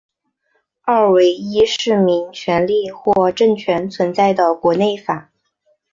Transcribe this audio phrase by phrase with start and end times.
[0.81, 5.29] 二为依市民权利或政权存在的国内法。